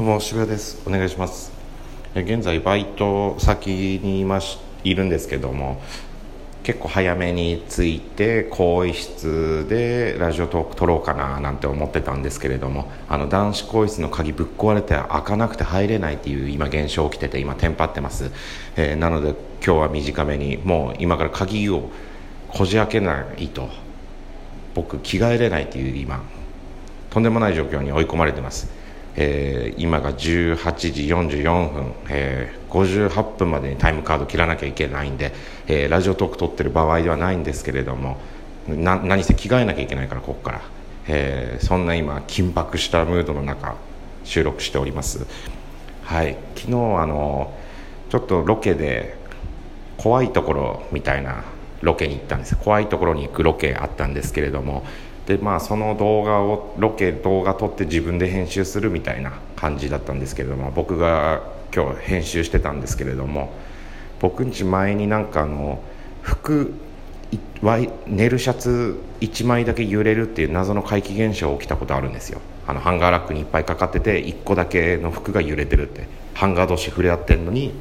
[0.00, 0.80] どうも渋谷です。
[0.86, 1.52] お願いします。
[2.14, 5.78] 現在バイト先にいましいるんですけども
[6.62, 18.30] 結構早めに着いて更衣室でラジオトーク撮ろうかななんて思ってたんですけれどもあの男子更衣室の鍵ぶっ壊れて開かなくて入れないっていう今現象起きてて今テンパってます、
[18.76, 21.90] えー、なので今日は短めにもう今から鍵を
[22.48, 23.68] こじ開けないと
[24.74, 26.24] 僕着替えれないっていう今
[27.10, 28.79] とんでもない状況に追い込まれてます、
[29.16, 35.32] えー、今が18時44分、えー、58分までにタイムカード切らなきゃいけないんで、
[35.66, 38.18] えー、ラジオトーク撮ってる場合ではないんですけれども
[38.68, 40.60] な何せ着替えなきゃいけないからここから、
[41.08, 43.74] えー、そんな今緊迫したムードの中
[44.24, 45.26] 収録しております。
[46.04, 46.36] はい。
[46.54, 47.56] 昨日あの
[48.10, 49.16] ちょっとロケで
[49.96, 51.44] 怖いところみたいな
[51.80, 52.56] ロケに行ったんです。
[52.56, 54.84] 怖いところに行くロケあったんですけれども
[55.26, 61.42] でまあその動画をロケ動画撮って自分で編集するみたいな感じだったんですけれども僕が
[61.74, 63.52] 今日編集してたんですけれども
[64.20, 65.82] 僕んち前になんかあの
[66.22, 66.74] 服
[68.06, 72.40] 寝るシャツ1枚だけ揺れるっていう謎の怪奇現象起きたことあるんですよ。
[72.66, 76.20] あのハンガーラックにいっぱいかかってて1個だけの服が揺れてるって。
[76.40, 77.74] ハンガー同士触れ合ってんのに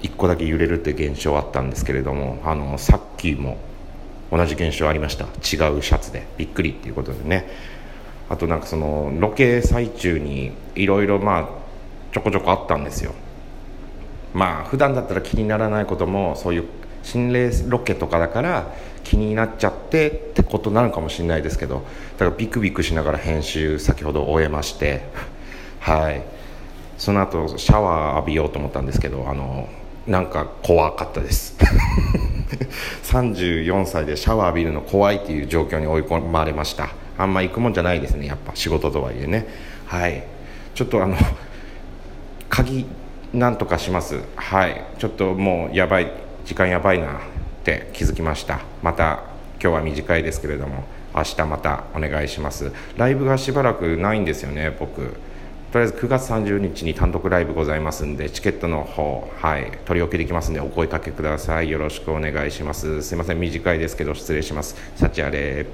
[0.00, 3.58] 1個だけ揺れるっていう現象あったんですけれどもあのさっきも
[4.34, 5.26] 同じ現象ありました。
[5.26, 6.26] 違うシャツで。
[6.36, 7.48] びっくりっていうことでね。
[8.28, 11.48] あとなんかそのロケ最中にいろいろまあ
[12.12, 13.12] ちょこちょこあったんですよ。
[14.32, 16.64] まあ普段だったら気にならないこともそういう
[17.04, 18.72] 心霊ロケとかだから
[19.04, 21.84] 気になっちゃってってことなのかもしれないですけど
[22.18, 25.02] だからビクビクしながら編集先ほど終えまして
[25.78, 26.22] はい。
[26.98, 29.68] その後シャワー浴びようと思ったんですけどあの
[30.06, 31.56] なんか怖かったです。
[33.04, 36.90] 34歳でシャワー浴びるの怖いっていう状況に追い込まれました。
[37.16, 39.46] あんま行くもんじゃないですねやっぱ仕事とはいえね。
[39.86, 40.22] はい。
[40.74, 41.16] ちょっとあの
[42.48, 42.86] 鍵
[43.32, 44.20] なんとかします。
[44.36, 44.82] はい。
[44.98, 46.10] ちょっともうやばい
[46.44, 47.18] 時間やばいなっ
[47.64, 48.60] て気づきました。
[48.82, 49.22] また
[49.62, 52.72] 今日は短いですけれども明日またお願いします。
[52.96, 55.14] ライブがしばらくないんですよね僕。
[55.74, 61.68] とりあえず9月30日に単独ライブございますんでチケットの方はい取り置きできますんでお声かけください。
[61.68, 63.02] よろしくお願いします。
[63.02, 64.76] すいません短いですけど失礼します。
[64.94, 65.66] 幸あれ。